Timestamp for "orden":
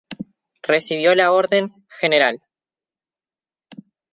1.31-1.71